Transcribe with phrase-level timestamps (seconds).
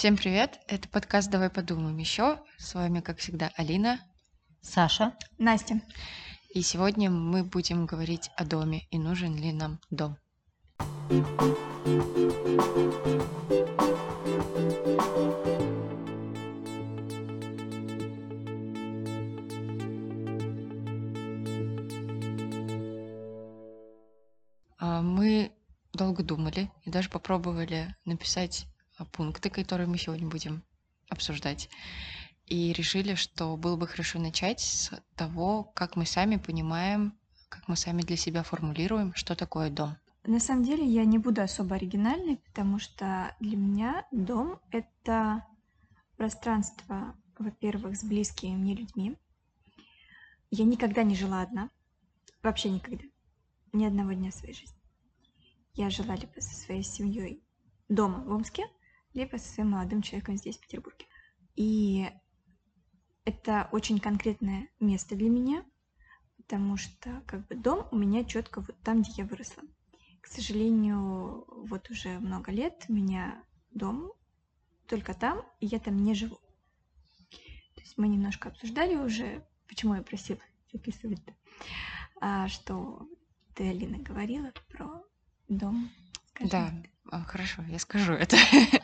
[0.00, 0.60] Всем привет!
[0.66, 2.38] Это подкаст «Давай подумаем еще».
[2.56, 4.00] С вами, как всегда, Алина.
[4.62, 5.12] Саша.
[5.36, 5.82] Настя.
[6.54, 10.16] И сегодня мы будем говорить о доме и нужен ли нам дом.
[24.78, 25.52] А, Мы
[25.92, 28.66] долго думали и даже попробовали написать
[29.06, 30.62] пункты, которые мы сегодня будем
[31.08, 31.68] обсуждать.
[32.46, 37.14] И решили, что было бы хорошо начать с того, как мы сами понимаем,
[37.48, 39.96] как мы сами для себя формулируем, что такое дом.
[40.24, 45.46] На самом деле я не буду особо оригинальной, потому что для меня дом— это
[46.16, 49.16] пространство, во-первых, с близкими мне людьми.
[50.50, 51.70] Я никогда не жила одна.
[52.42, 53.04] Вообще никогда.
[53.72, 54.76] Ни одного дня своей жизни.
[55.74, 57.42] Я жила либо со своей семьей
[57.88, 58.66] дома в Омске,
[59.14, 61.06] либо со своим молодым человеком здесь, в Петербурге.
[61.56, 62.08] И
[63.24, 65.64] это очень конкретное место для меня,
[66.36, 69.62] потому что как бы дом у меня четко вот там, где я выросла.
[70.20, 74.12] К сожалению, вот уже много лет у меня дом
[74.86, 76.38] только там, и я там не живу.
[77.74, 80.40] То есть мы немножко обсуждали уже, почему я просила
[80.72, 81.20] записывать,
[82.20, 83.08] а, что
[83.54, 85.02] ты, Алина, говорила про
[85.48, 85.90] дом.
[86.30, 86.50] Скажи.
[86.50, 86.72] Да,
[87.26, 88.36] хорошо, я скажу это.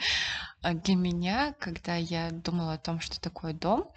[0.63, 3.89] А Для меня, когда я думала о том, что такое дом,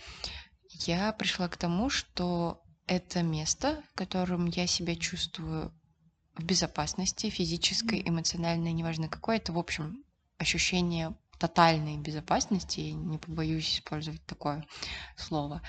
[0.85, 5.73] я пришла к тому, что это место, в котором я себя чувствую
[6.35, 10.03] в безопасности, физической, эмоциональной, неважно какое, это, в общем,
[10.37, 14.65] ощущение тотальной безопасности, я не побоюсь использовать такое
[15.17, 15.61] слово.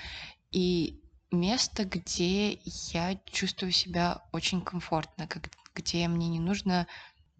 [0.51, 2.59] И место, где
[2.91, 6.87] я чувствую себя очень комфортно, как- где мне не нужно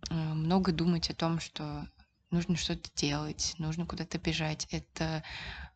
[0.10, 1.88] много думать о том, что
[2.32, 4.68] нужно что-то делать, нужно куда-то бежать.
[4.72, 5.24] Это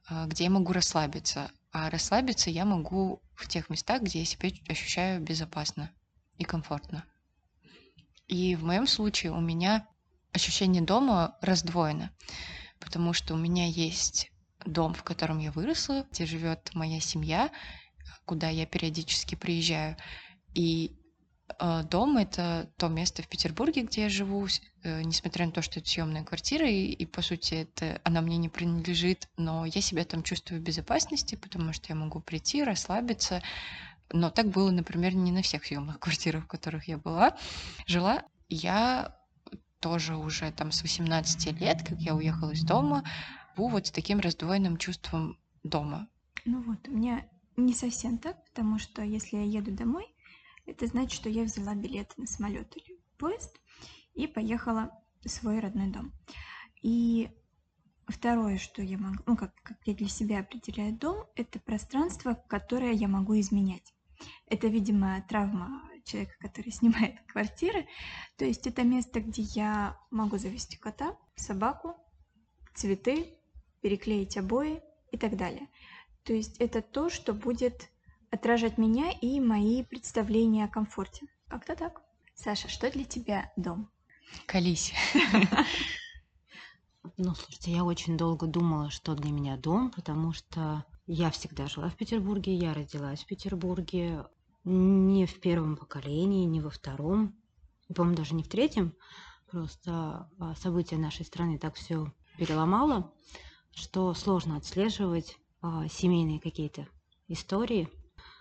[0.10, 1.52] э, где я могу расслабиться.
[1.72, 5.92] А расслабиться я могу в тех местах, где я себя ощущаю безопасно
[6.38, 7.04] и комфортно.
[8.28, 9.88] И в моем случае у меня
[10.32, 12.12] ощущение дома раздвоено,
[12.80, 14.32] потому что у меня есть
[14.66, 17.52] дом, в котором я выросла, где живет моя семья,
[18.26, 19.98] куда я периодически приезжаю.
[20.54, 20.98] И
[21.60, 24.48] э, дом это то место в Петербурге, где я живу,
[24.84, 28.38] э, несмотря на то, что это съемная квартира, и, и, по сути это она мне
[28.38, 33.42] не принадлежит, но я себя там чувствую в безопасности, потому что я могу прийти, расслабиться.
[34.12, 37.38] Но так было, например, не на всех съемных квартирах, в которых я была,
[37.88, 38.24] жила.
[38.48, 39.18] Я
[39.80, 43.04] тоже уже там с 18 лет, как я уехала из дома,
[43.56, 46.08] живу вот с таким раздвоенным чувством дома.
[46.46, 47.26] Ну вот, у меня
[47.58, 50.08] не совсем так, потому что если я еду домой,
[50.66, 53.60] это значит, что я взяла билет на самолет или поезд
[54.14, 54.92] и поехала
[55.24, 56.12] в свой родной дом.
[56.82, 57.30] И
[58.08, 62.92] второе, что я могу, ну как, как я для себя определяю дом, это пространство, которое
[62.92, 63.94] я могу изменять.
[64.48, 67.88] Это, видимо, травма человека, который снимает квартиры.
[68.38, 71.96] То есть это место, где я могу завести кота, собаку,
[72.74, 73.40] цветы,
[73.82, 75.68] переклеить обои и так далее.
[76.24, 77.90] То есть это то, что будет
[78.36, 81.28] отражать меня и мои представления о комфорте.
[81.48, 82.02] Как-то так.
[82.36, 83.90] Саша, что для тебя дом?
[84.46, 84.94] Колись.
[87.18, 91.88] Ну, слушайте, я очень долго думала, что для меня дом, потому что я всегда жила
[91.88, 94.26] в Петербурге, я родилась в Петербурге,
[94.64, 97.36] не в первом поколении, не во втором,
[97.94, 98.96] по-моему, даже не в третьем.
[99.52, 103.14] Просто а, события нашей страны так все переломало,
[103.72, 106.88] что сложно отслеживать а, семейные какие-то
[107.28, 107.88] истории.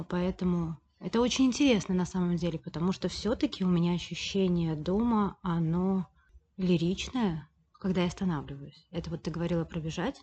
[0.09, 6.09] Поэтому это очень интересно на самом деле, потому что все-таки у меня ощущение дома, оно
[6.57, 8.87] лиричное, когда я останавливаюсь.
[8.91, 10.21] Это вот ты говорила про бежать.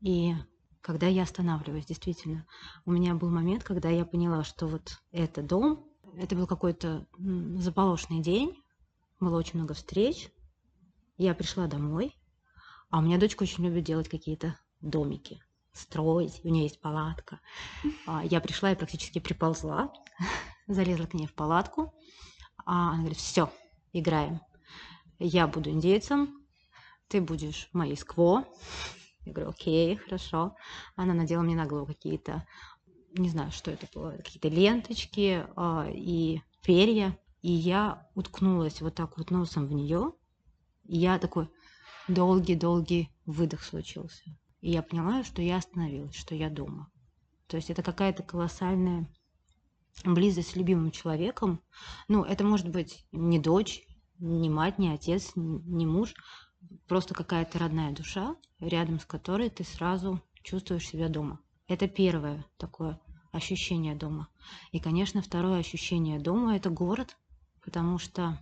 [0.00, 0.34] И
[0.80, 2.46] когда я останавливаюсь, действительно,
[2.84, 5.84] у меня был момент, когда я поняла, что вот это дом,
[6.16, 8.62] это был какой-то заполошный день,
[9.18, 10.30] было очень много встреч.
[11.18, 12.16] Я пришла домой,
[12.88, 15.42] а у меня дочка очень любит делать какие-то домики,
[15.72, 17.40] строить, у нее есть палатка.
[18.06, 19.92] А, Я пришла и практически приползла,
[20.66, 21.94] залезла к ней в палатку,
[22.64, 23.52] а она говорит, все,
[23.92, 24.40] играем.
[25.18, 26.44] Я буду индейцем,
[27.08, 28.44] ты будешь моей скво.
[29.26, 30.56] Я говорю, окей, хорошо.
[30.96, 32.46] Она надела мне на голову какие-то,
[33.12, 37.18] не знаю, что это было, какие-то ленточки а, и перья.
[37.42, 40.12] И я уткнулась вот так вот носом в нее.
[40.84, 41.48] И я такой
[42.08, 44.22] долгий-долгий выдох случился.
[44.60, 46.90] И я поняла, что я остановилась, что я дома.
[47.46, 49.08] То есть это какая-то колоссальная
[50.04, 51.60] близость с любимым человеком.
[52.08, 53.82] Ну, это может быть не дочь,
[54.18, 56.14] не мать, не отец, не муж.
[56.86, 61.40] просто какая-то родная душа, рядом с которой ты сразу чувствуешь себя дома.
[61.68, 63.00] Это первое такое
[63.32, 64.28] ощущение дома.
[64.72, 67.16] И, конечно, второе ощущение дома– это город,
[67.64, 68.38] потому что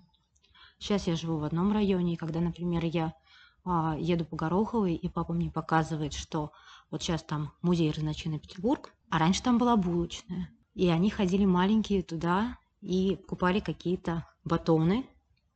[0.79, 3.15] сейчас я живу в одном районе, и когда, например, я
[3.65, 6.53] еду по Гороховой, и папа мне показывает, что
[6.91, 10.51] вот сейчас там музей разночинный Петербург, а раньше там была булочная.
[10.75, 15.07] И они ходили маленькие туда и купали какие-то батоны,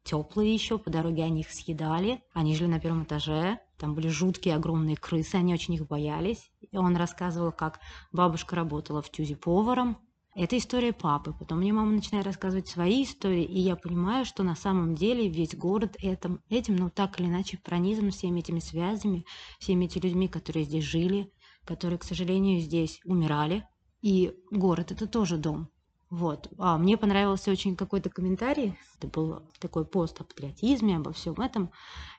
[0.05, 2.23] теплые еще, по дороге они их съедали.
[2.33, 6.51] Они жили на первом этаже, там были жуткие огромные крысы, они очень их боялись.
[6.61, 7.81] И он рассказывал, как
[8.13, 9.99] бабушка работала в тюзе поваром,
[10.35, 11.35] это история папы.
[11.39, 15.55] Потом мне мама начинает рассказывать свои истории, и я понимаю, что на самом деле весь
[15.55, 19.27] город этим, этим ну так или иначе пронизан всеми этими связями,
[19.59, 21.31] всеми этими людьми, которые здесь жили,
[21.65, 23.67] которые, к сожалению, здесь умирали.
[24.01, 25.69] И город– это тоже дом.
[26.11, 26.49] Вот.
[26.59, 28.77] А мне понравился очень какой-то комментарий.
[28.99, 31.71] Это был такой пост о патриотизме, обо всем этом.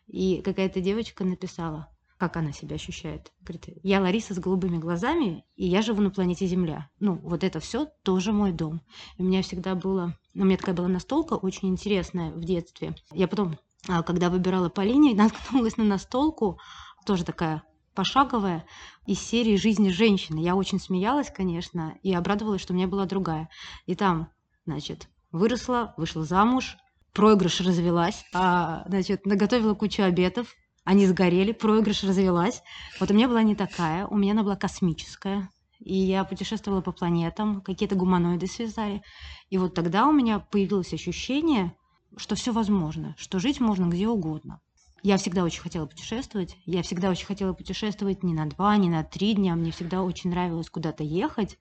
[0.07, 3.31] И какая-то девочка написала, как она себя ощущает.
[3.41, 6.89] Говорит, я Лариса с голубыми глазами, и я живу на планете Земля.
[6.99, 8.81] Ну, вот это все тоже мой дом.
[9.17, 10.17] У меня всегда было...
[10.35, 12.95] У меня такая была настолка очень интересная в детстве.
[13.11, 13.57] Я потом,
[13.87, 16.59] а, когда выбирала по линии, наткнулась на настолку,
[17.05, 17.63] тоже такая
[17.93, 18.65] пошаговая,
[19.05, 20.39] из серии «Жизни женщины».
[20.39, 23.49] Я очень смеялась, конечно, и обрадовалась, что у меня была другая.
[23.85, 24.29] И там,
[24.65, 26.77] значит, выросла, вышла замуж,
[27.13, 32.61] проигрыш развелась, а, значит, наготовила кучу обетов, они сгорели, проигрыш развелась.
[32.99, 35.49] Вот у меня была не такая, у меня она была космическая.
[35.79, 39.01] И я путешествовала по планетам, какие-то гуманоиды связали.
[39.49, 41.75] И вот тогда у меня появилось ощущение,
[42.15, 44.61] что все возможно, что жить можно где угодно.
[45.01, 46.55] Я всегда очень хотела путешествовать.
[46.65, 49.55] Я всегда очень хотела путешествовать не на два, не на три дня.
[49.55, 51.57] Мне всегда очень нравилось куда-то ехать,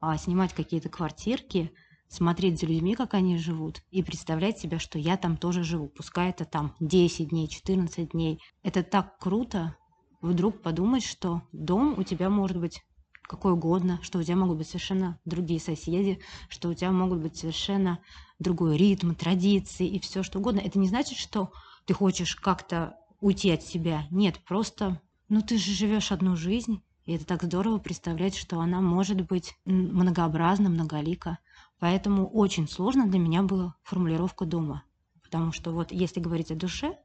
[0.00, 1.72] а, снимать какие-то квартирки–
[2.08, 5.88] смотреть за людьми, как они живут, и представлять себя, что я там тоже живу.
[5.88, 8.40] Пускай это там 10 дней, 14 дней.
[8.62, 9.76] Это так круто
[10.20, 12.82] вдруг подумать, что дом у тебя может быть
[13.22, 17.36] какой угодно, что у тебя могут быть совершенно другие соседи, что у тебя могут быть
[17.36, 17.98] совершенно
[18.38, 20.60] другой ритм, традиции и все что угодно.
[20.60, 21.52] Это не значит, что
[21.86, 24.06] ты хочешь как-то уйти от себя.
[24.10, 28.80] Нет, просто, ну ты же живешь одну жизнь, и это так здорово представлять, что она
[28.80, 31.38] может быть многообразна, многолика.
[31.78, 34.84] Поэтому очень сложно для меня была формулировка дома.
[35.22, 36.98] Потому что вот если говорить о душе,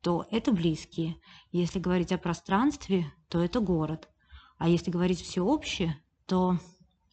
[0.00, 1.16] то это близкие.
[1.52, 4.08] Если говорить о пространстве, то это город.
[4.58, 6.58] А если говорить всеобще, то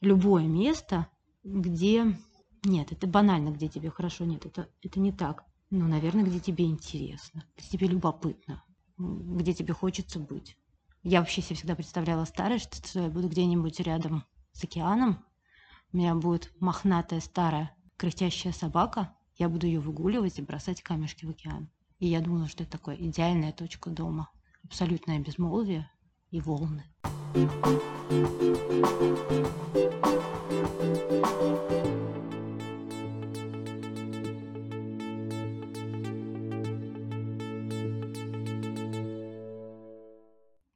[0.02, 1.08] любое место,
[1.44, 2.16] где...
[2.64, 4.26] Нет, это банально, где тебе хорошо.
[4.26, 5.44] Нет, это, это не так.
[5.70, 8.64] Ну, наверное, где тебе интересно, где тебе любопытно,
[8.98, 10.56] где тебе хочется быть.
[11.02, 15.26] Я вообще себе всегда представляла старость, что я буду где-нибудь рядом с океаном,
[15.94, 21.30] у меня будет мохнатая старая кряхтящая собака, я буду ее выгуливать и бросать камешки в
[21.30, 21.70] океан.
[22.00, 24.30] И я думала, что это такая идеальная точка дома.
[24.64, 25.90] Абсолютное безмолвие
[26.32, 26.84] и волны.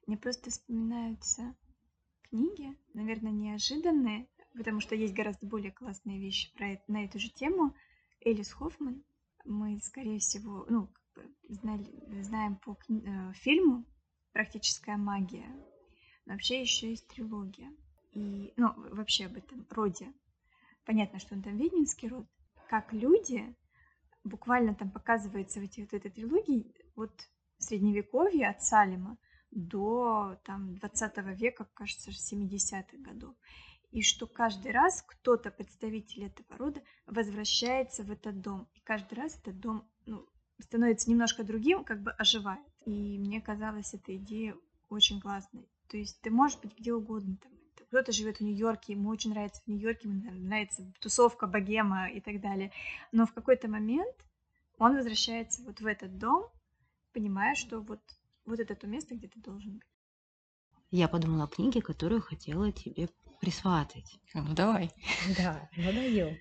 [0.06, 1.54] Мне просто вспоминаются
[2.30, 7.30] книги, наверное, неожиданные, потому что есть гораздо более классные вещи про это, на эту же
[7.30, 7.74] тему.
[8.20, 9.02] Элис Хоффман,
[9.44, 13.84] мы, скорее всего, ну, как бы знали, знаем по э, фильму
[14.32, 15.48] «Практическая магия»,
[16.26, 17.72] но вообще еще есть трилогия.
[18.12, 20.12] И, ну, вообще об этом роде.
[20.84, 22.26] Понятно, что он там ведьминский род.
[22.68, 23.54] Как люди,
[24.24, 29.16] буквально там показывается в эти, вот этой трилогии от средневековья, от Салима,
[29.50, 33.34] до там 20 века, кажется, 70-х годов
[33.90, 38.68] и что каждый раз кто-то, представитель этого рода, возвращается в этот дом.
[38.74, 40.26] И каждый раз этот дом ну,
[40.60, 42.66] становится немножко другим, как бы оживает.
[42.84, 44.56] И мне казалось эта идея
[44.88, 45.68] очень классной.
[45.88, 47.36] То есть ты можешь быть где угодно.
[47.36, 47.52] Там.
[47.88, 52.40] Кто-то живет в Нью-Йорке, ему очень нравится в Нью-Йорке, ему нравится тусовка, богема и так
[52.42, 52.70] далее.
[53.12, 54.14] Но в какой-то момент
[54.76, 56.50] он возвращается вот в этот дом,
[57.14, 58.00] понимая, что вот,
[58.44, 59.88] вот это то место, где ты должен быть.
[60.90, 63.08] Я подумала о книге, которую хотела тебе
[63.40, 64.18] присватать.
[64.34, 64.92] Ну давай.
[65.36, 66.36] Да, выдаю.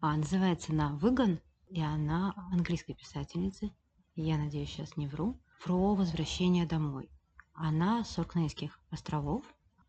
[0.00, 3.72] А, называется она «Выгон», и она английской писательницы,
[4.14, 7.10] я надеюсь, сейчас не вру, про возвращение домой.
[7.52, 9.44] Она с Оркнейских островов,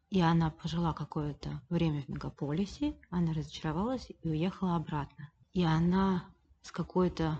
[0.10, 5.32] и она пожила какое-то время в мегаполисе, она разочаровалась и уехала обратно.
[5.54, 6.25] И она
[6.63, 7.39] с какой-то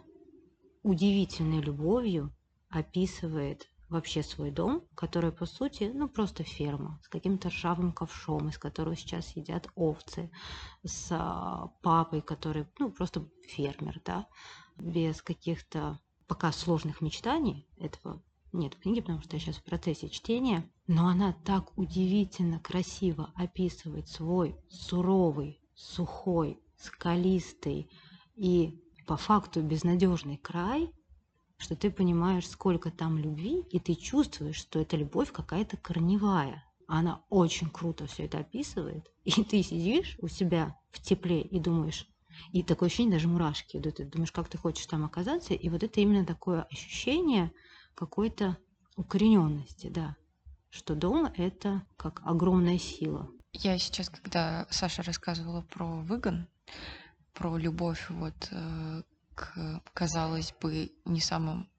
[0.84, 2.32] удивительной любовью
[2.70, 8.58] описывает вообще свой дом, который, по сути, ну, просто ферма с каким-то ржавым ковшом, из
[8.58, 10.31] которого сейчас едят овцы,
[10.84, 14.27] с а, папой, который, ну, просто фермер, да,
[14.77, 18.22] без каких-то пока сложных мечтаний этого
[18.53, 24.08] нет книги, потому что я сейчас в процессе чтения, но она так удивительно красиво описывает
[24.08, 27.89] свой суровый, сухой, скалистый
[28.36, 30.91] и по факту безнадежный край,
[31.60, 36.63] что ты понимаешь, сколько там любви, и ты чувствуешь, что эта любовь какая-то корневая.
[36.88, 39.06] Она очень круто все это описывает.
[39.25, 42.08] И ты сидишь у себя в тепле и думаешь,
[42.54, 45.84] и такое ощущение, даже мурашки идут, ты думаешь, как ты хочешь там оказаться, и вот
[45.84, 47.51] это именно такое ощущение
[47.94, 48.58] какой-то
[48.96, 50.16] укорененности, да,
[50.70, 53.30] что дом– это как огромная сила.
[53.51, 56.48] Я сейчас, когда Саша рассказывала про выгон,
[57.34, 59.04] про любовь вот э,
[59.39, 61.69] к, казалось бы, не самым,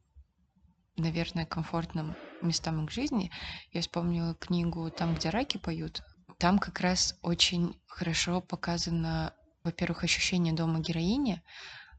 [0.97, 3.31] наверное, комфортным местам их жизни,
[3.73, 6.03] я вспомнила книгу «Там, где раки поют».
[6.39, 11.43] Там как раз очень хорошо показано, во-первых, ощущение дома героини.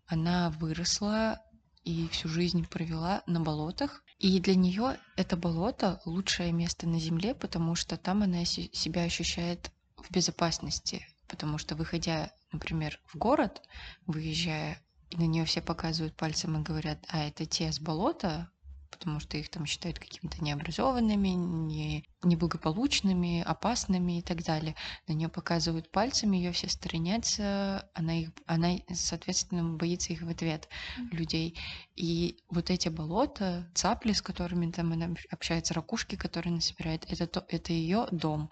[0.07, 1.39] Она выросла
[1.83, 4.03] и всю жизнь провела на болотах.
[4.17, 9.71] И для нее это болото лучшее место на Земле, потому что там она себя ощущает
[9.95, 11.05] в безопасности.
[11.27, 13.61] Потому что выходя, например, в город,
[14.07, 18.49] выезжая, и на нее все показывают пальцем и говорят, а это те с болота,
[18.91, 24.75] потому что их там считают какими-то необразованными, не, неблагополучными, опасными и так далее.
[25.07, 30.69] На нее показывают пальцами, ее все сторонятся, она, их, она, соответственно, боится их в ответ
[31.11, 31.57] людей.
[31.95, 37.27] И вот эти болота, цапли, с которыми там она общается, ракушки, которые она собирает, это,
[37.27, 38.49] то, это ее дом.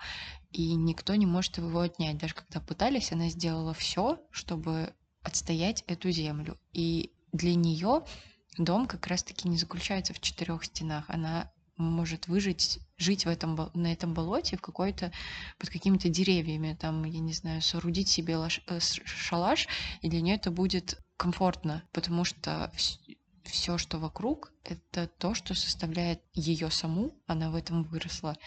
[0.52, 2.18] И никто не может его отнять.
[2.18, 6.60] Даже когда пытались, она сделала все, чтобы отстоять эту землю.
[6.74, 8.04] И для нее
[8.58, 11.06] дом как раз-таки не заключается в четырех стенах.
[11.08, 15.12] Она может выжить, жить в этом, на этом болоте, в какой-то,
[15.58, 19.68] под какими-то деревьями, там, я не знаю, соорудить себе лаш, э, шалаш,
[20.02, 22.72] и для нее это будет комфортно, потому что
[23.46, 28.38] все, что вокруг, это то, что составляет ее саму, она в этом выросла.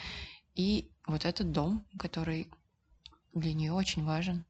[0.55, 2.51] И вот этот дом, который
[3.35, 4.45] для нее очень важен.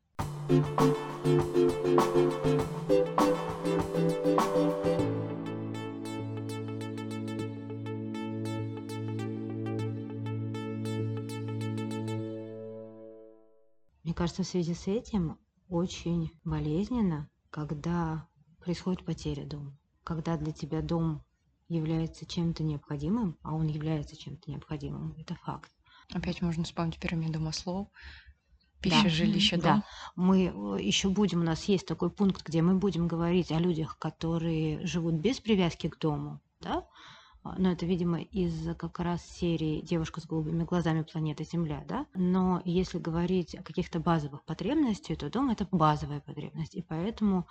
[14.13, 15.39] Мне кажется, в связи с этим
[15.71, 18.29] очень болезненно, когда
[18.61, 19.75] происходит потеря дома.
[20.05, 21.25] Когда для тебя дом
[21.69, 25.71] является чем-то необходимым, а он является чем-то необходимым, это факт.
[26.13, 27.91] Опять можно вспомнить пирамиду Маслоу.
[28.83, 29.09] Пища, да.
[29.09, 29.63] жилище, дом.
[29.63, 29.85] Да.
[30.17, 33.97] Мы э, еще будем, у нас есть такой пункт, где мы будем говорить о людях,
[33.99, 36.85] которые живут без привязки к дому, да,
[37.45, 41.03] а, но это, видимо, из как раз серии «Девушка с голубыми глазами.
[41.03, 42.07] Планета Земля», да?
[42.15, 47.47] Но если говорить о каких-то базовых потребностях, то дом– это базовая потребность, и поэтому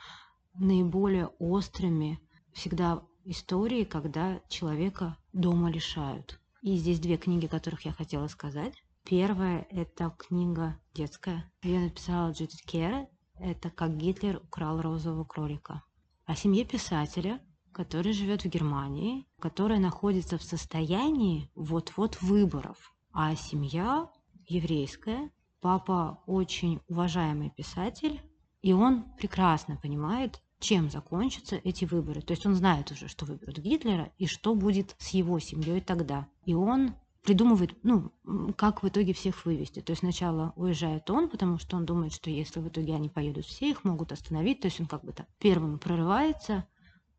[0.54, 2.20] наиболее острыми
[2.54, 6.40] всегда истории, когда человека дома лишают.
[6.62, 8.81] И здесь две книги, которых я хотела сказать.
[9.04, 11.52] Первая– это книга детская.
[11.64, 13.08] Ее написала Джудит Керр.
[13.40, 15.84] Это «Как Гитлер украл розового кролика».
[16.26, 17.42] О семье писателя,
[17.74, 22.96] который живет в Германии, которая находится в состоянии вот-вот выборов.
[23.12, 24.10] А семья
[24.48, 28.22] еврейская, папа очень уважаемый писатель,
[28.62, 32.22] и он прекрасно понимает, чем закончатся эти выборы.
[32.22, 36.28] То есть он знает уже, что выберут Гитлера и что будет с его семьей тогда.
[36.46, 36.94] И он
[37.24, 38.12] придумывает, ну,
[38.58, 39.82] как в итоге всех вывести.
[39.82, 43.46] То есть сначала уезжает он, потому что он думает, что если в итоге они поедут
[43.46, 44.62] все, их могут остановить.
[44.62, 46.68] То есть он как бы так первым прорывается,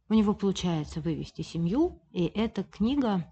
[0.09, 3.25] у него получается вывести семью, и эта книга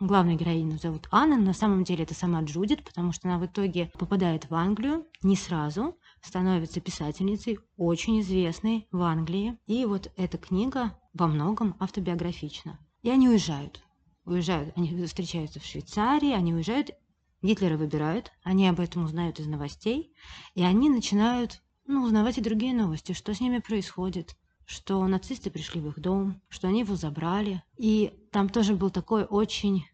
[0.00, 3.92] Главную героиню зовут Анна, на самом деле это сама Джудит, потому что она в итоге
[3.98, 9.58] попадает в Англию не сразу, становится писательницей, очень известной в Англии.
[9.66, 12.78] И вот эта книга во многом автобиографична.
[13.02, 13.82] И они уезжают.
[14.24, 16.90] Уезжают, они встречаются в Швейцарии, они уезжают,
[17.42, 20.14] Гитлера выбирают, они об этом узнают из новостей,
[20.54, 24.36] и они начинают ну, узнавать и другие новости, что с ними происходит,
[24.66, 27.62] что нацисты пришли в их дом, что они его забрали.
[27.76, 29.86] И там тоже был такой очень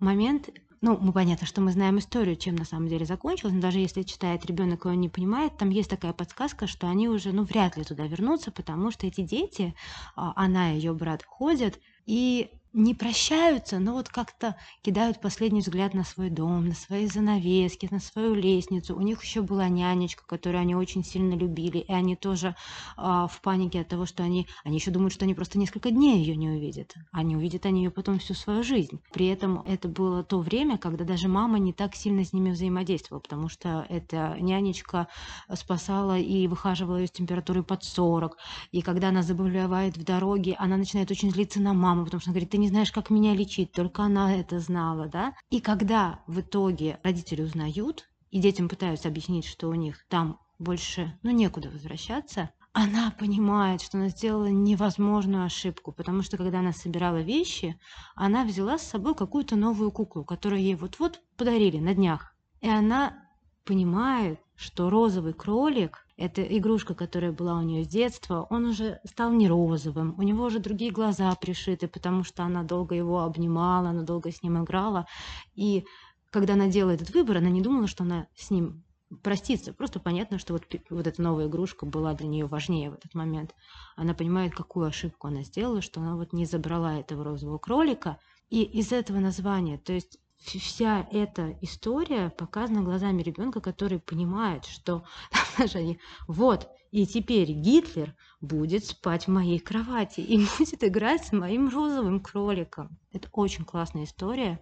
[0.00, 3.78] момент, ну, мы понятно, что мы знаем историю, чем на самом деле закончилось, но даже
[3.78, 7.44] если читает ребенок, и он не понимает, там есть такая подсказка, что они уже, ну,
[7.44, 9.74] вряд ли туда вернутся, потому что эти дети,
[10.14, 15.94] а, она и ее брат ходят, и не прощаются, но вот как-то кидают последний взгляд
[15.94, 18.94] на свой дом, на свои занавески, на свою лестницу.
[18.94, 22.54] У них еще была нянечка, которую они очень сильно любили, и они тоже
[22.96, 26.18] э, в панике от того, что они, они еще думают, что они просто несколько дней
[26.18, 29.00] ее не увидят, не увидят они ее потом всю свою жизнь.
[29.12, 33.20] При этом это было то время, когда даже мама не так сильно с ними взаимодействовала,
[33.20, 35.08] потому что эта нянечка
[35.54, 38.36] спасала и выхаживала ее с температурой под 40,
[38.72, 42.34] и когда она заболевает в дороге, она начинает очень злиться на маму, потому что она
[42.34, 45.34] говорит, ты не знаешь, как меня лечить, только она это знала, да.
[45.50, 51.18] И когда в итоге родители узнают, и детям пытаются объяснить, что у них там больше,
[51.22, 57.20] ну, некуда возвращаться, она понимает, что она сделала невозможную ошибку, потому что когда она собирала
[57.20, 57.80] вещи,
[58.14, 62.34] она взяла с собой какую-то новую куклу, которую ей вот-вот подарили на днях.
[62.60, 63.24] И она
[63.64, 69.32] понимает, что розовый кролик– это игрушка, которая была у нее с детства, он уже стал
[69.32, 74.02] не розовым, у него уже другие глаза пришиты, потому что она долго его обнимала, она
[74.02, 75.06] долго с ним играла.
[75.54, 75.84] И
[76.30, 78.82] когда она делала этот выбор, она не думала, что она с ним
[79.22, 79.72] проститься.
[79.72, 83.54] Просто понятно, что вот, вот эта новая игрушка была для нее важнее в этот момент.
[83.96, 88.18] Она понимает, какую ошибку она сделала, что она вот не забрала этого розового кролика.
[88.50, 95.04] И из этого названия, то есть вся эта история показана глазами ребенка, который понимает, что
[96.26, 102.20] вот, и теперь Гитлер будет спать в моей кровати и будет играть с моим розовым
[102.20, 102.98] кроликом.
[103.12, 104.60] Это очень классная история,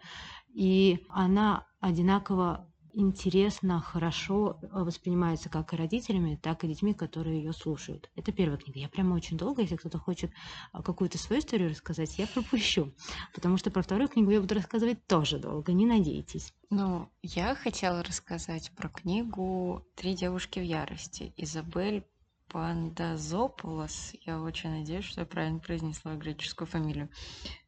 [0.49, 7.53] и она одинаково интересно, хорошо э, воспринимается как и родителями, так и детьми, которые ее
[7.53, 8.11] слушают.
[8.17, 8.81] Это первая книга.
[8.81, 10.33] Я прямо очень долго, если кто-то хочет
[10.73, 12.93] а, какую-то свою историю рассказать, я пропущу,
[13.35, 16.55] потому что про вторую книгу я буду рассказывать тоже долго, не надейтесь.
[16.71, 22.05] Ну, я хотела рассказать про книгу «Три девушки в ярости» Изабель
[22.49, 24.13] Пандазополос.
[24.25, 27.11] Я очень надеюсь, что я правильно произнесла греческую фамилию.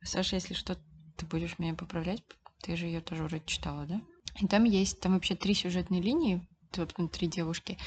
[0.03, 0.79] Саша, если что,
[1.17, 2.23] ты будешь меня поправлять?
[2.63, 4.01] Ты же ее тоже вроде читала, да?
[4.41, 7.79] И там есть, там вообще три сюжетные линии, собственно, три девушки.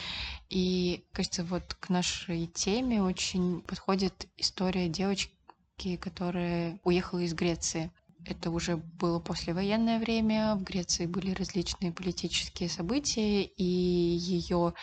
[0.49, 7.91] И, кажется, вот к нашей теме очень подходит история девочки, которая уехала из Греции.
[8.25, 14.73] Это уже было послевоенное время, в Греции были различные политические события, и ее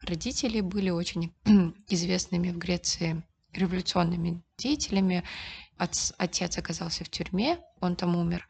[0.00, 1.32] родители были очень
[1.88, 5.22] известными в Греции революционными деятелями.
[5.76, 8.46] Отец оказался в тюрьме, он там умер.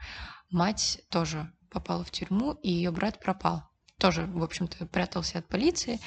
[0.51, 3.65] Мать тоже попала в тюрьму, и ее брат пропал.
[3.99, 5.99] Тоже, в общем-то, прятался от полиции.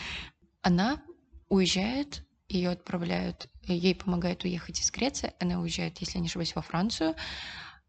[0.61, 1.01] Она
[1.49, 7.15] уезжает, ее отправляют, ей помогают уехать из Греции, она уезжает, если не ошибаюсь, во Францию,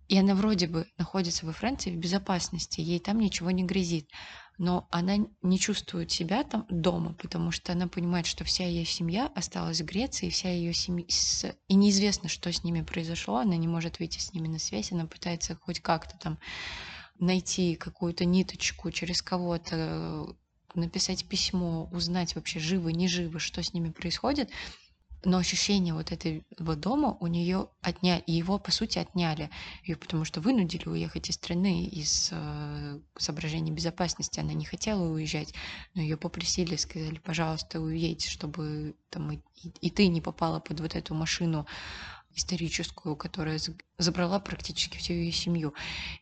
[0.08, 4.08] и она вроде бы находится во Франции в безопасности, ей там ничего не грозит,
[4.56, 9.30] но она не чувствует себя там дома, потому что она понимает, что вся ее семья
[9.34, 11.04] осталась в Греции, вся ее семья,
[11.68, 15.06] и неизвестно, что с ними произошло, она не может выйти с ними на связь, она
[15.06, 16.38] пытается хоть как-то там
[17.18, 20.36] найти какую-то ниточку через кого-то,
[20.74, 24.50] написать письмо, узнать вообще живы, не живы, что с ними происходит.
[25.24, 29.50] Но ощущение вот этого дома у нее отняли, и его, по сути, отняли.
[29.82, 34.38] Ее потому что вынудили уехать из страны из э, соображений безопасности.
[34.38, 35.52] Она не хотела уезжать,
[35.94, 39.40] но ее попросили, сказали, пожалуйста, уедь, чтобы там, и,
[39.80, 41.66] и ты не попала под вот эту машину
[42.36, 43.58] историческую, которая
[43.98, 45.74] забрала практически всю ее семью.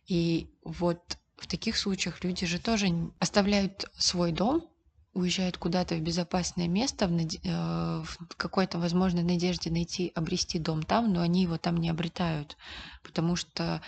[0.06, 4.66] И вот в таких случаях люди же тоже оставляют свой дом,
[5.12, 7.40] уезжают куда-то в безопасное место, в, наде...
[7.44, 12.56] Э, в какой-то возможной надежде найти, обрести дом там, но они его там не обретают,
[13.02, 13.82] потому что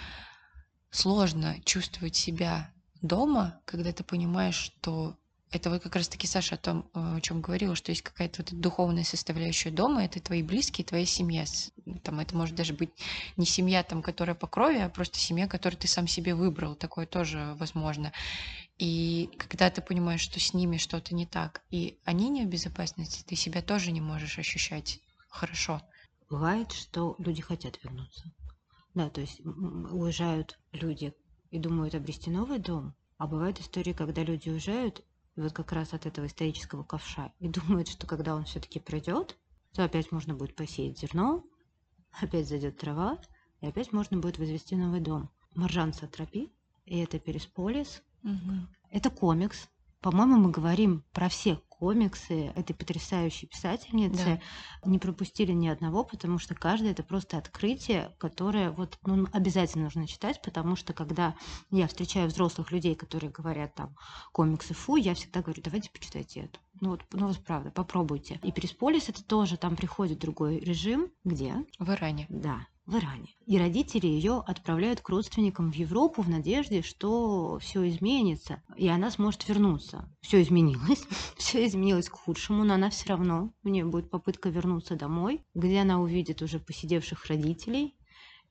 [0.91, 5.17] сложно чувствовать себя дома, когда ты понимаешь, что
[5.51, 8.61] это вот как раз-таки Саша о том, э, о чем говорила, что есть какая-то вот
[8.61, 11.45] духовная составляющая дома, это твои близкие, твоя семья.
[12.03, 12.91] Там это может даже быть
[13.37, 16.75] не семья, там, которая по крови, а просто семья, которую ты сам себе выбрал.
[16.75, 18.13] Такое тоже возможно.
[18.79, 23.23] И когда ты понимаешь, что с ними что-то не так, и они не в безопасности,
[23.25, 25.81] ты себя тоже не можешь ощущать хорошо.
[26.29, 28.33] Бывает, что люди хотят вернуться.
[28.95, 31.15] Да, то есть уезжают люди
[31.51, 35.05] и думают обрести новый дом, а бывают истории, когда люди уезжают
[35.43, 39.37] вот как раз от этого исторического ковша и думают, что когда он все-таки придет,
[39.73, 41.45] то опять можно будет посеять зерно,
[42.13, 43.19] опять зайдет трава,
[43.61, 45.31] и опять можно будет возвести новый дом.
[45.55, 46.53] Маржан Сатрапи,
[46.85, 48.03] и это Пересполис.
[48.23, 48.67] Угу.
[48.91, 49.69] Это комикс.
[50.07, 54.41] По-моему, мы говорим про все комиксы этой потрясающей писательницы
[54.85, 54.89] да.
[54.89, 60.07] не пропустили ни одного, потому что каждый это просто открытие, которое вот ну, обязательно нужно
[60.07, 61.35] читать, потому что когда
[61.73, 63.97] я встречаю взрослых людей, которые говорят там
[64.31, 66.61] комиксы фу, я всегда говорю, давайте почитайте эту.
[66.81, 68.39] Ну вот, ну вот правда, попробуйте.
[68.45, 71.57] И Пересполис это тоже, там приходит другой режим, где?
[71.81, 72.27] В Иране.
[72.29, 73.35] Да, в Иране.
[73.47, 79.11] И родители ее отправляют к родственникам в Европу в надежде, что все изменится, и она
[79.11, 80.09] сможет вернуться.
[80.21, 81.05] Все изменилось,
[81.37, 85.81] все изменилось к худшему, но она все равно, у нее будет попытка вернуться домой, где
[85.81, 87.97] она увидит уже посидевших родителей,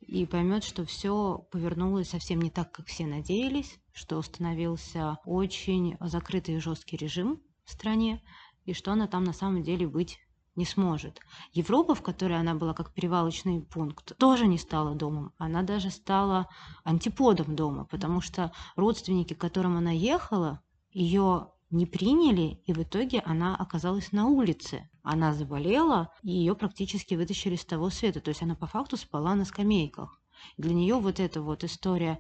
[0.02, 6.56] и поймет, что все повернулось совсем не так, как все надеялись, что установился очень закрытый
[6.56, 8.22] и жесткий режим в стране,
[8.66, 10.20] и что она там на самом деле быть
[10.56, 11.20] не сможет.
[11.54, 15.34] Европа, в которой она была как перевалочный пункт, тоже не стала домом.
[15.38, 16.48] Она даже стала
[16.84, 23.22] антиподом дома, потому что родственники, к которым она ехала, ее не приняли, и в итоге
[23.26, 24.90] она оказалась на улице.
[25.04, 28.22] Она заболела, и ее практически вытащили с того света.
[28.22, 30.22] То есть она по факту спала на скамейках.
[30.58, 32.20] Для нее вот эта вот история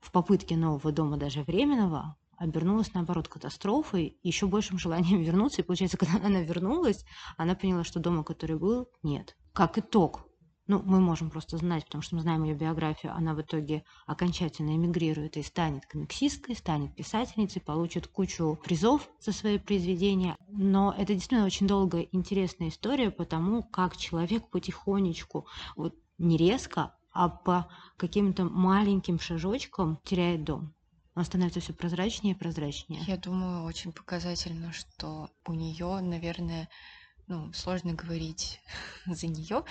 [0.00, 5.62] в попытке нового дома, даже временного, обернулась, наоборот, катастрофой, еще большим желанием вернуться.
[5.62, 7.04] И получается, когда она вернулась,
[7.36, 9.36] она поняла, что дома, который был, нет.
[9.52, 10.26] Как итог,
[10.66, 14.74] ну, мы можем просто знать, потому что мы знаем ее биографию, она в итоге окончательно
[14.74, 20.36] эмигрирует и станет комиксисткой, станет писательницей, получит кучу призов за свои произведения.
[20.48, 26.94] Но это действительно очень долгая интересная история по тому, как человек потихонечку, вот не резко,
[27.12, 30.74] а по каким-то маленьким шажочкам теряет дом.
[31.14, 33.02] Он становится все прозрачнее и прозрачнее.
[33.06, 36.68] Я думаю, очень показательно, что у нее, наверное,
[37.26, 38.60] ну, сложно говорить
[39.06, 39.64] за нее,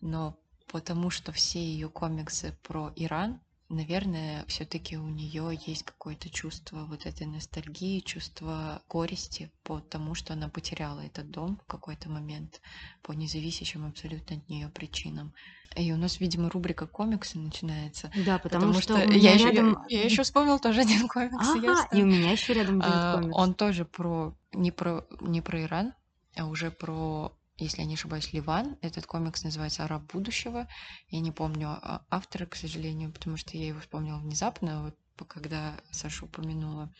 [0.00, 3.40] но потому что все ее комиксы про Иран,
[3.72, 10.34] наверное, все-таки у нее есть какое-то чувство вот этой ностальгии, чувство горести по тому, что
[10.34, 12.60] она потеряла этот дом в какой-то момент
[13.02, 15.32] по независящим абсолютно от нее причинам.
[15.74, 18.12] И у нас, видимо, рубрика комиксы начинается.
[18.26, 19.84] Да, потому, Потому что, что я еще, рядом...
[19.88, 21.34] я, еще вспомнил тоже один комикс.
[21.38, 21.96] Ага, ясно.
[21.96, 23.34] и у меня еще рядом будет А, комикс.
[23.36, 25.94] Он тоже про не про не про Иран,
[26.36, 27.32] а уже про,
[27.62, 28.76] если я не ошибаюсь, Ливан.
[28.82, 30.68] Этот комикс называется "Араб будущего".
[31.08, 34.96] Я не помню а- автора, к сожалению, потому что я его вспомнила внезапно, вот
[35.28, 36.92] когда Саша упомянула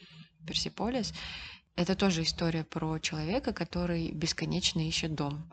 [0.46, 1.12] Персиполис.
[1.74, 5.50] Это тоже история про человека, который бесконечно ищет дом.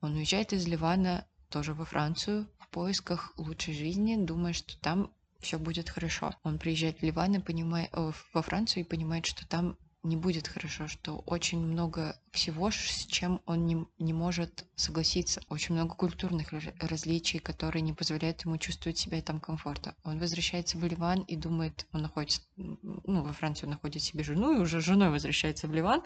[0.00, 5.58] Он уезжает из Ливана тоже во Францию в поисках лучшей жизни, думая, что там все
[5.58, 6.34] будет хорошо.
[6.42, 10.48] Он приезжает в Ливан и понимает, э, во Францию и понимает, что там не будет
[10.48, 15.42] хорошо, что очень много всего, с чем он не, не может согласиться.
[15.48, 19.94] Очень много культурных раз- различий, которые не позволяют ему чувствовать себя там комфортно.
[20.04, 22.40] Он возвращается в Ливан и думает, он находится,
[22.82, 26.02] ну, во Франции он находит себе жену, и уже женой возвращается в Ливан,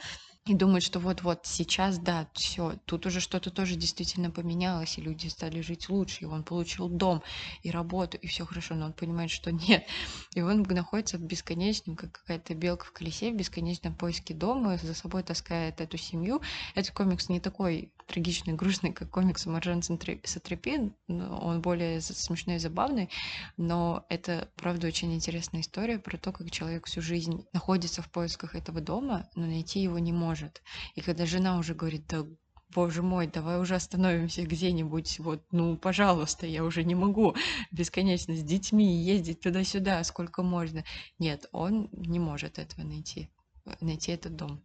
[0.46, 5.28] и думает, что вот-вот сейчас, да, все, тут уже что-то тоже действительно поменялось, и люди
[5.28, 7.22] стали жить лучше, и он получил дом
[7.62, 9.86] и работу, и все хорошо, но он понимает, что нет.
[10.34, 14.92] И он находится в бесконечном, как какая-то белка в колесе, в бесконечном поиске дома, за
[14.92, 16.42] собой таскает эту семью.
[16.74, 22.58] Этот комикс не такой трагичный, грустный, как комикс Маржан Сатрепи, но он более смешной и
[22.58, 23.10] забавный,
[23.56, 28.54] но это, правда, очень интересная история про то, как человек всю жизнь находится в поисках
[28.54, 30.62] этого дома, но найти его не может.
[30.94, 32.24] И когда жена уже говорит, да
[32.74, 37.34] боже мой, давай уже остановимся где-нибудь, вот, ну, пожалуйста, я уже не могу
[37.70, 40.84] бесконечно с детьми ездить туда-сюда, сколько можно.
[41.18, 43.30] Нет, он не может этого найти,
[43.80, 44.62] найти этот дом.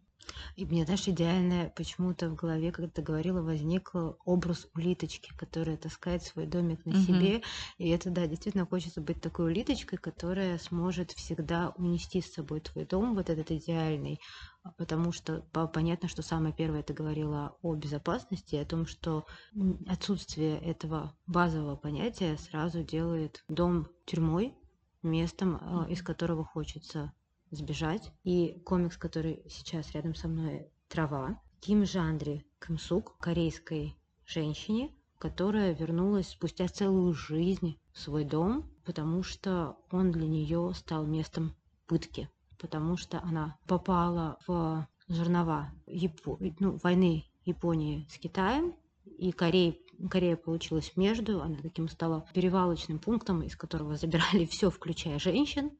[0.56, 3.90] И мне, знаешь, идеальное почему-то в голове, когда ты говорила, возник
[4.24, 6.94] образ улиточки, которая таскает свой домик на Мгм.
[6.94, 7.42] себе.
[7.78, 12.84] И это, да, действительно хочется быть такой улиточкой, которая сможет всегда унести с собой твой
[12.86, 14.18] дом, вот этот идеальный.
[14.62, 19.24] А Потому что по- понятно, что самое первое ты говорила о безопасности, о том, что
[19.54, 24.54] м, отсутствие этого базового понятия сразу делает дом тюрьмой,
[25.02, 27.12] местом, э, из которого хочется
[27.50, 28.12] сбежать.
[28.24, 33.94] И комикс, который сейчас рядом со мной, «Трава», Ким Жандри Кымсук, корейской
[34.26, 41.04] женщине, которая вернулась спустя целую жизнь в свой дом, потому что он для нее стал
[41.04, 41.54] местом
[41.86, 49.74] пытки, потому что она попала в жернова Япо- ну, войны Японии с Китаем, и Корея,
[50.08, 55.72] Корея получилась между, она таким стала перевалочным пунктом, из которого забирали все, включая женщин.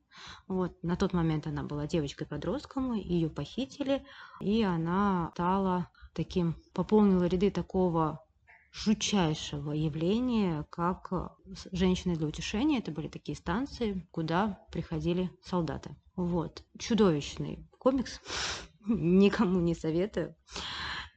[0.49, 0.83] Вот.
[0.83, 4.05] На тот момент она была девочкой-подростком, ее похитили,
[4.41, 8.25] и она стала таким, пополнила ряды такого
[8.73, 11.29] жутчайшего явления, как э,
[11.73, 12.79] женщины для утешения.
[12.79, 15.97] Это были такие станции, куда приходили солдаты.
[16.17, 16.63] Вот.
[16.79, 18.21] Чудовищный комикс.
[18.87, 20.37] Никому не советую.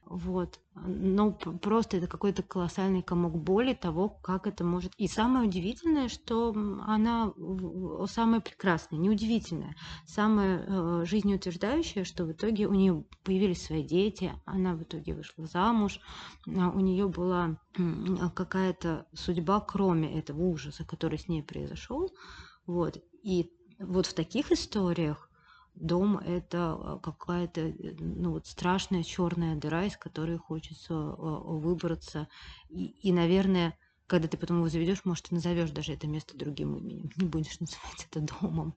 [0.06, 0.60] Вот.
[0.74, 4.92] Но п- просто это какой-то колоссальный комок боли того, как это может...
[4.96, 6.54] И самое удивительное, что
[6.86, 7.32] она
[8.08, 14.74] самая прекрасная, неудивительная, самое э, жизнеутверждающее, что в итоге у нее появились свои дети, она
[14.74, 16.00] в итоге вышла замуж,
[16.46, 17.56] а у нее была
[18.34, 22.12] какая-то судьба, кроме этого ужаса, который с ней произошел.
[22.66, 22.98] Вот.
[23.22, 25.23] И вот в таких историях
[25.74, 32.28] дом это а, какая-то э, ну, вот страшная черная дыра, из которой хочется а, выбраться.
[32.68, 36.76] И, и, наверное, когда ты потом его заведешь, может, ты назовешь даже это место другим
[36.76, 37.10] именем.
[37.16, 38.74] Не будешь называть это домом.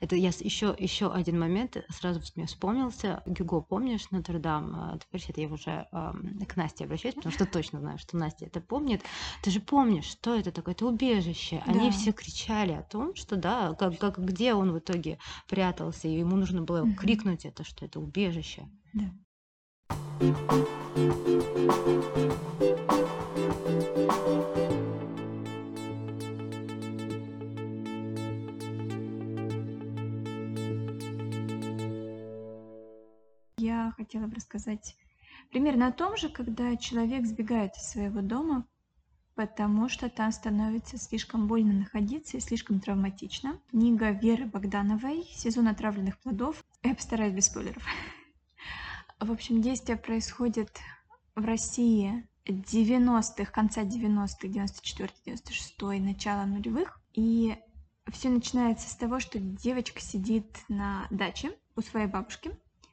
[0.00, 3.22] Это я еще, еще один момент сразу мне вспомнился.
[3.26, 4.74] Гюго, помнишь, Нотр-Дам?
[4.74, 6.12] А, Теперь это я уже э,
[6.46, 9.02] к Насте обращаюсь, потому что точно знаю, что Настя это помнит.
[9.42, 10.74] Ты же помнишь, что это такое?
[10.74, 11.62] Это убежище.
[11.66, 11.90] Они Да.
[11.90, 16.36] все кричали о том, что да, как, как, где он в итоге прятался, и ему
[16.36, 16.96] нужно было Мгм.
[16.96, 18.68] крикнуть это, что это убежище.
[18.92, 19.04] Да.
[20.20, 20.34] Я
[33.98, 34.96] хотела бы рассказать
[35.50, 38.64] примерно о том же, когда человек сбегает из своего дома,
[39.34, 43.60] потому что там становится слишком больно находиться и слишком травматично.
[43.70, 46.64] Книга Веры Богдановой «Сезон отравленных плодов».
[46.84, 47.82] Я постараюсь без спойлеров.
[49.20, 50.70] В общем, действие происходит
[51.34, 57.00] в России 90-х, конца 90-х, 94 96 начало нулевых.
[57.14, 57.56] И
[58.12, 62.52] все начинается с того, что девочка сидит на даче у своей бабушки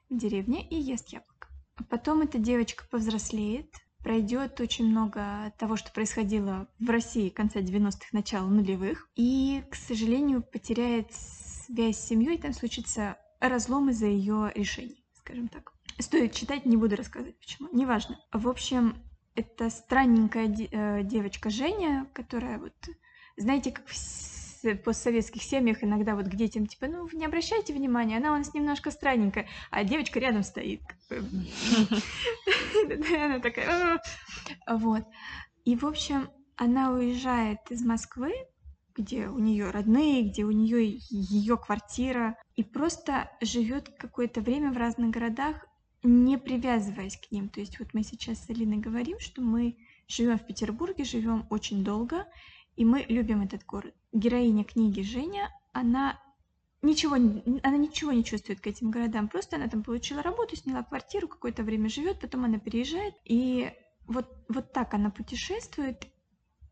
[0.09, 1.47] в деревне и ест яблоко.
[1.75, 8.07] А Потом эта девочка повзрослеет, пройдет очень много того, что происходило в России конца 90-х,
[8.11, 15.03] начала нулевых, и, к сожалению, потеряет связь с семьей, там случится разлом из-за ее решений,
[15.15, 15.73] скажем так.
[15.99, 18.19] Стоит читать, не буду рассказывать почему, неважно.
[18.31, 19.01] В общем,
[19.33, 22.73] это странненькая э, девочка Женя, которая вот,
[23.37, 23.87] знаете, как
[24.73, 28.53] в постсоветских семьях иногда вот к детям, типа, ну, не обращайте внимания, она у нас
[28.53, 30.81] немножко странненькая, а девочка рядом стоит.
[32.79, 34.01] Она такая...
[34.67, 35.03] Вот.
[35.65, 38.33] И, в общем, она уезжает из Москвы,
[38.95, 44.77] где у нее родные, где у нее ее квартира, и просто живет какое-то время в
[44.77, 45.65] разных городах,
[46.03, 47.49] не привязываясь к ним.
[47.49, 51.83] То есть вот мы сейчас с Алиной говорим, что мы живем в Петербурге, живем очень
[51.83, 52.25] долго,
[52.75, 53.93] и мы любим этот город.
[54.11, 56.19] Героиня книги Женя, она
[56.81, 59.27] ничего, она ничего не чувствует к этим городам.
[59.27, 63.15] Просто она там получила работу, сняла квартиру, какое-то время живет, потом она переезжает.
[63.23, 63.71] И
[64.07, 66.07] вот, вот так она путешествует.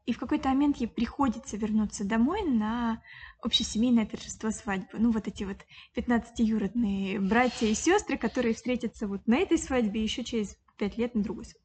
[0.06, 3.02] И в какой-то момент ей приходится вернуться домой на
[3.42, 5.00] общесемейное торжество свадьбы.
[5.00, 5.58] Ну, вот эти вот
[5.96, 11.24] 15-юродные братья и сестры, которые встретятся вот на этой свадьбе еще через пять лет на
[11.24, 11.64] другой свадьбе.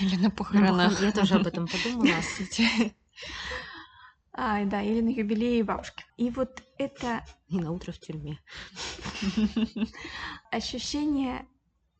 [0.00, 0.92] Или на На похоронах.
[1.00, 2.06] похорон- Я тоже об этом подумала.
[2.20, 2.94] Кстати.
[4.34, 6.04] А, да, или на юбилее бабушки.
[6.16, 8.38] И вот это И на утро в тюрьме.
[10.50, 11.46] ощущение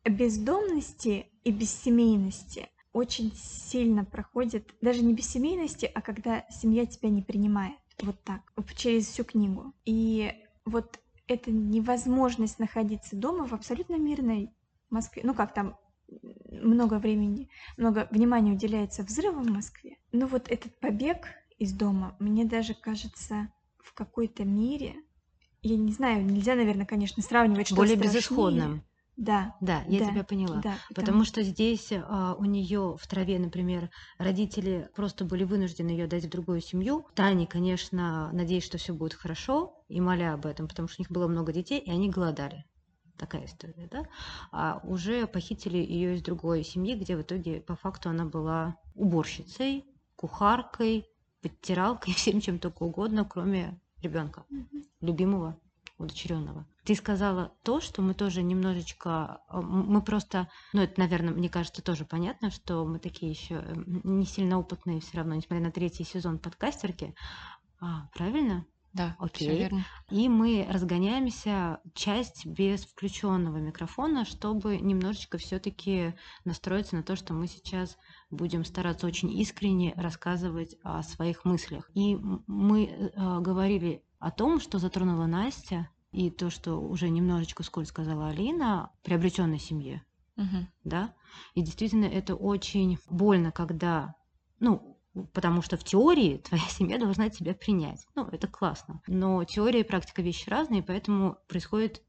[0.03, 7.77] бездомности и бессемейности очень сильно проходит, даже не бессемейности, а когда семья тебя не принимает.
[8.01, 8.41] Вот так,
[8.75, 9.73] через всю книгу.
[9.85, 10.33] И
[10.65, 14.51] вот эта невозможность находиться дома в абсолютно мирной
[14.89, 15.21] Москве.
[15.25, 15.77] Ну как там
[16.51, 19.97] много времени, много внимания уделяется взрывам в Москве.
[20.11, 23.49] Но вот этот побег из дома, мне даже кажется,
[23.79, 24.95] в какой-то мере,
[25.61, 28.13] я не знаю, нельзя, наверное, конечно, сравнивать, что Более страшнее.
[28.13, 28.83] безысходным.
[29.15, 30.61] Да, Да, я Да, тебя поняла.
[30.63, 30.75] да.
[30.93, 36.25] Потому что здесь а, у нее в траве, например, родители просто были вынуждены ее дать
[36.25, 37.05] в другую семью.
[37.13, 41.11] Таня, конечно, надеясь, что все будет хорошо, и моля об этом, потому что у них
[41.11, 42.65] было много детей, и они голодали.
[43.17, 44.05] Такая история, да?
[44.51, 49.85] А уже похитили ее из другой семьи, где в итоге по факту она была уборщицей,
[50.15, 51.07] кухаркой,
[51.41, 54.45] подтиралкой, всем чем только угодно, кроме ребенка
[55.01, 55.59] любимого,
[55.97, 56.65] удочеренного.
[56.85, 61.81] Ты сказала то, что мы тоже немножечко, м- мы просто, ну это, наверное, мне кажется,
[61.81, 63.63] тоже понятно, что мы такие еще
[64.03, 67.15] не сильно опытные все равно, несмотря на третий сезон подкастерки.
[67.79, 68.65] А, правильно?
[68.93, 69.57] Да, все Окей.
[69.57, 69.85] верно.
[70.11, 76.13] И мы разгоняемся часть без включенного микрофона, чтобы немножечко все-таки
[76.45, 77.97] настроиться на то, что мы сейчас
[78.29, 81.89] будем стараться очень искренне рассказывать о своих мыслях.
[81.95, 82.15] И
[82.47, 88.29] мы э, говорили о том, что затронула Настя, и то, что уже немножечко сколь сказала
[88.29, 90.03] Алина, приобретенной семье
[90.35, 90.67] Мгм.
[90.83, 91.13] да,
[91.55, 94.15] и действительно это очень больно, когда,
[94.59, 94.92] ну,
[95.33, 99.83] потому что в теории твоя семья должна тебя принять, ну, это классно, но теория и
[99.83, 102.01] практика вещи разные, поэтому происходит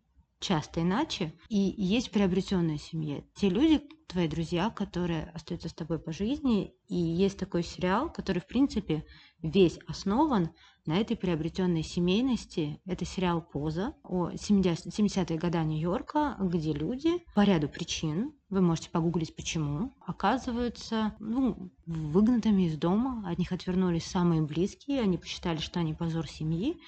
[0.45, 6.13] часто иначе, и есть приобретенная семья, те люди, твои друзья, которые остаются с тобой по
[6.13, 9.05] жизни, и есть такой сериал, который, в принципе,
[9.41, 10.51] весь основан
[10.87, 12.79] на этой приобретенной семейности.
[12.85, 18.91] Это сериал «Поза» о 70 70-е года Нью-Йорка, где люди по ряду причин, вы можете
[18.91, 25.81] погуглить почему, оказываются ну, выгнанными из дома, от них отвернулись самые близкие, они посчитали, что
[25.81, 26.79] они позор семьи,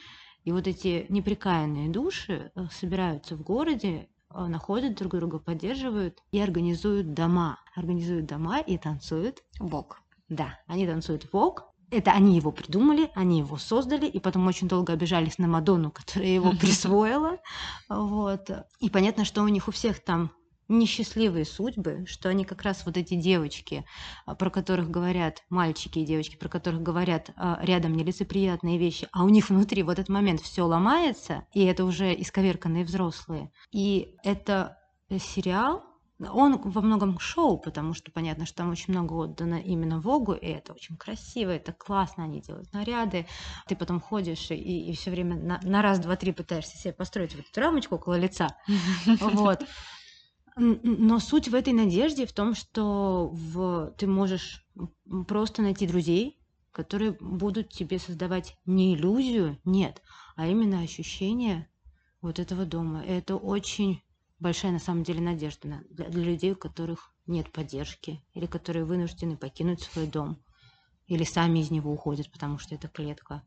[0.47, 6.41] и вот эти неприкаянные души э, собираются в городе, э, находят друг друга, поддерживают и
[6.41, 7.59] организуют дома.
[7.75, 10.01] Организуют дома и танцуют Бог.
[10.29, 14.93] да, они танцуют вок, это они его придумали, они его создали, и потом очень долго
[14.93, 17.39] обижались на Мадонну, которая его присвоила.
[17.89, 18.49] Вот.
[18.79, 20.31] И понятно, что у них у всех там
[20.69, 23.85] несчастливые судьбы, что они как раз вот эти девочки,
[24.25, 29.25] а, про которых говорят, мальчики и девочки, про которых говорят а, рядом нелицеприятные вещи, а
[29.25, 33.51] у них внутри в этот момент все ломается, и это уже исковерканные взрослые.
[33.71, 34.79] И это
[35.11, 35.85] сериал,
[36.19, 40.47] он во многом шоу, потому что понятно, что там очень много отдано именно Вогу, и
[40.47, 43.27] это очень красиво, это классно, они делают наряды.
[43.67, 47.35] Ты потом ходишь и, и все время на, на раз, два, три пытаешься себе построить
[47.35, 48.57] вот эту рамочку около лица.
[49.21, 49.65] Вот.
[50.57, 54.67] Но суть в этой надежде в том, что в, ты можешь
[55.29, 56.39] просто найти друзей,
[56.73, 60.03] которые будут тебе создавать не иллюзию, нет,
[60.35, 61.69] а именно ощущение
[62.23, 63.05] вот этого дома.
[63.05, 64.03] Это очень
[64.39, 69.37] большая на самом деле надежда для, для людей, у которых нет поддержки, или которые вынуждены
[69.37, 70.39] покинуть свой дом,
[71.07, 73.43] или сами из него уходят, потому что это клетка.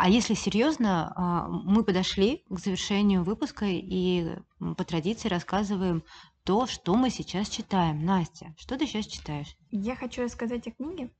[0.00, 6.04] А если серьезно, а, мы подошли к завершению выпуска и по традиции рассказываем
[6.44, 8.04] то, что мы сейчас читаем.
[8.04, 9.56] Настя, что ты сейчас читаешь?
[9.70, 11.10] Я хочу рассказать о книге,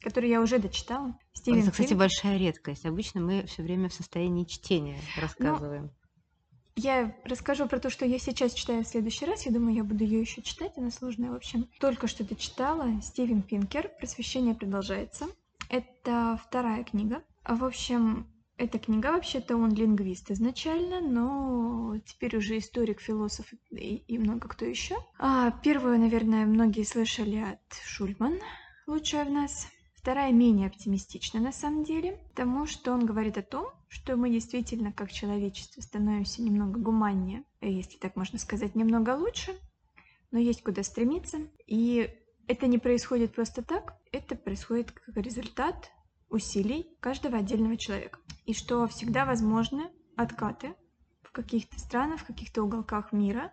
[0.00, 1.18] которую я уже дочитала.
[1.32, 2.00] Стивен Это, кстати, Кинг.
[2.00, 2.84] большая редкость.
[2.84, 5.84] Обычно мы все время в состоянии чтения рассказываем.
[5.84, 5.90] Но
[6.76, 9.46] я расскажу про то, что я сейчас читаю в следующий раз.
[9.46, 10.72] Я думаю, я буду ее еще читать.
[10.76, 11.70] Она сложная, в общем.
[11.80, 15.26] Только что дочитала Стивен Пинкер «Просвещение продолжается».
[15.70, 17.22] Это вторая книга.
[17.48, 24.18] В общем, эта книга вообще-то он лингвист изначально, но теперь уже историк, философ и, и
[24.18, 24.96] много кто еще.
[25.18, 28.38] А, первую, наверное, многие слышали от Шульман,
[28.86, 29.68] лучшая в нас.
[29.94, 34.92] Вторая менее оптимистична на самом деле, потому что он говорит о том, что мы действительно
[34.92, 39.58] как человечество становимся немного гуманнее, если так можно сказать, немного лучше,
[40.30, 41.38] но есть куда стремиться.
[41.66, 42.08] И
[42.46, 45.90] это не происходит просто так, это происходит как результат
[46.28, 48.18] усилий каждого отдельного человека.
[48.44, 50.74] И что всегда возможны откаты
[51.22, 53.52] в каких-то странах, в каких-то уголках мира,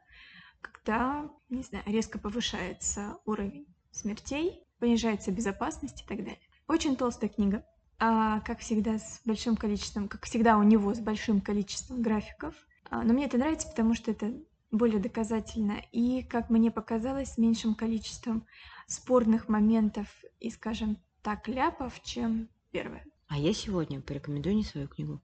[0.61, 6.39] когда, не знаю, резко повышается уровень смертей, понижается безопасность и так далее.
[6.67, 7.65] Очень толстая книга,
[7.99, 12.55] а, как всегда с большим количеством, как всегда у него с большим количеством графиков.
[12.89, 14.33] А, но мне это нравится, потому что это
[14.71, 18.45] более доказательно и, как мне показалось, с меньшим количеством
[18.87, 20.07] спорных моментов
[20.39, 23.05] и, скажем так, ляпов, чем первое.
[23.27, 25.21] А я сегодня порекомендую не свою книгу.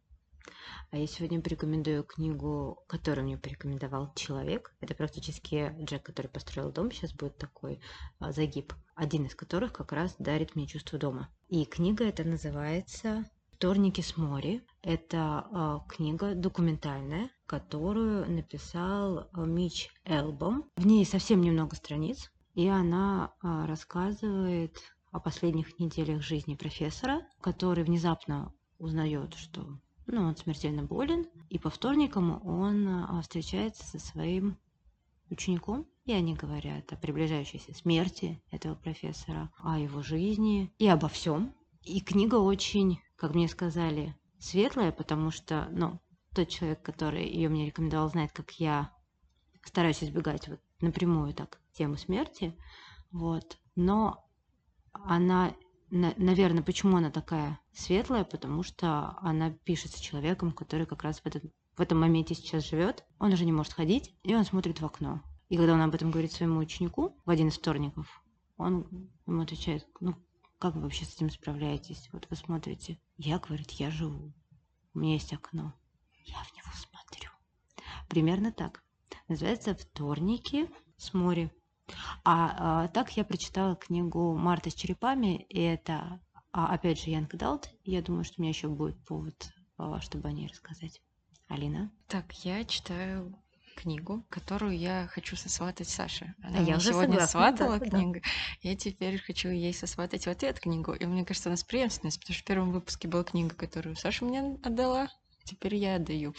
[0.92, 4.74] А я сегодня порекомендую книгу, которую мне порекомендовал человек.
[4.80, 6.92] Это практически Джек, который построил дом.
[6.92, 7.82] Сейчас будет такой
[8.20, 8.74] а, загиб.
[8.96, 11.30] Один из которых как раз дарит мне чувство дома.
[11.50, 14.62] И книга эта называется «Вторники с моря».
[14.82, 20.70] Это а, книга документальная, которую написал а, Мич Элбом.
[20.76, 22.32] В ней совсем немного страниц.
[22.56, 24.78] И она а, рассказывает
[25.12, 31.70] о последних неделях жизни профессора, который внезапно узнает, что ну, он смертельно болен, и по
[31.70, 34.58] вторникам он а, встречается со своим
[35.30, 41.54] учеником, и они говорят о приближающейся смерти этого профессора, о его жизни и обо всем.
[41.84, 46.00] И книга очень, как мне сказали, светлая, потому что, ну,
[46.34, 48.92] тот человек, который ее мне рекомендовал, знает, как я
[49.64, 52.58] стараюсь избегать вот напрямую так тему смерти,
[53.12, 53.60] вот.
[53.76, 54.29] Но
[54.94, 55.56] она,
[55.90, 61.44] наверное, почему она такая светлая, потому что она пишется человеком, который как раз в, этот,
[61.76, 63.04] в этом моменте сейчас живет.
[63.20, 65.22] Он уже не может ходить, и он смотрит в окно.
[65.50, 68.24] И когда он об этом говорит своему ученику в один из вторников,
[68.58, 70.16] он ему отвечает, ну,
[70.60, 72.10] как вы вообще с этим справляетесь?
[72.12, 73.00] Вот вы смотрите.
[73.18, 74.34] Я, говорит, я живу.
[74.94, 75.74] У меня есть окно.
[76.26, 77.30] Я в него смотрю.
[78.10, 78.84] Примерно так.
[79.28, 81.52] Называется «Вторники с моря».
[82.24, 86.20] А, а так я прочитала книгу «Марта с черепами», и это,
[86.52, 87.70] а, опять же, Янг Далт.
[87.84, 91.02] Я думаю, что у меня еще будет повод, а, чтобы о ней рассказать.
[91.48, 91.92] Алина?
[92.08, 93.36] Так, я читаю
[93.76, 96.36] книгу, которую я хочу сосватать Саше.
[96.44, 98.14] Она а я сегодня согласна, сватала да, книгу.
[98.14, 98.20] Да.
[98.62, 100.94] Я теперь хочу ей сосватать в ответ книгу.
[100.94, 104.26] И мне кажется, у нас преемственность, потому что в первом выпуске была книга, которую Саша
[104.26, 105.08] мне отдала,
[105.50, 106.34] теперь я отдаю.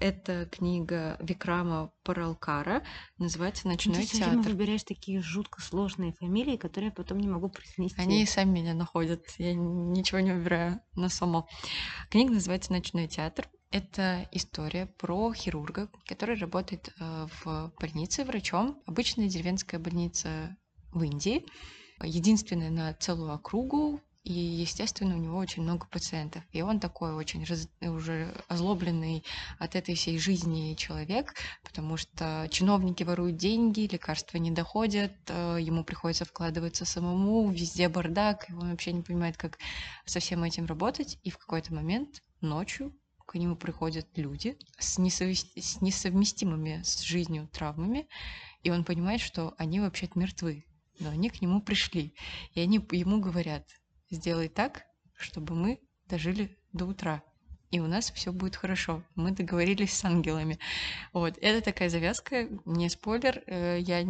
[0.00, 2.82] Это книга Викрама Паралкара,
[3.18, 4.42] называется «Ночной ну, ты театр».
[4.42, 8.00] Ты выбираешь такие жутко сложные фамилии, которые я потом не могу произнести.
[8.00, 11.46] Они и сами меня находят, я ничего не выбираю на само.
[12.10, 13.48] Книга называется «Ночной театр».
[13.70, 20.56] Это история про хирурга, который работает э, в больнице врачом, обычная деревенская больница
[20.92, 21.44] в Индии,
[22.00, 26.42] единственная на целую округу, и, естественно, у него очень много пациентов.
[26.50, 29.22] И он такой очень раз- уже озлобленный
[29.58, 35.84] от этой всей жизни человек, потому что чиновники воруют деньги, лекарства не доходят, э, ему
[35.84, 39.58] приходится вкладываться самому, везде бардак, и он вообще не понимает, как
[40.06, 41.18] со всем этим работать.
[41.22, 42.96] И в какой-то момент ночью
[43.26, 48.08] к нему приходят люди с, несовмести- с несовместимыми с жизнью травмами,
[48.62, 50.64] и он понимает, что они вообще-то мертвы,
[50.98, 52.14] но они к нему пришли.
[52.54, 53.66] И они ему говорят,
[54.14, 54.84] сделай так,
[55.16, 57.22] чтобы мы дожили до утра.
[57.70, 59.02] И у нас все будет хорошо.
[59.16, 60.58] Мы договорились с ангелами.
[61.12, 61.36] Вот.
[61.40, 63.42] Это такая завязка, не спойлер.
[63.46, 64.06] э, Я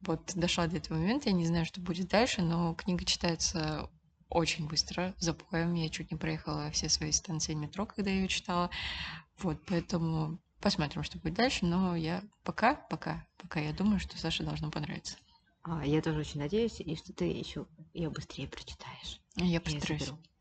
[0.00, 3.90] вот дошла до этого момента, я не знаю, что будет дальше, но книга читается
[4.28, 5.74] очень быстро, за поем.
[5.74, 8.70] Я чуть не проехала все свои станции метро, когда ее читала.
[9.38, 11.66] Вот, поэтому посмотрим, что будет дальше.
[11.66, 15.16] Но я пока, пока, пока я думаю, что Саше должно понравиться.
[15.62, 19.20] А, я тоже очень надеюсь, и что ты еще ее быстрее прочитаешь.
[19.44, 20.04] Я Я постараюсь.
[20.04, 20.18] заберу.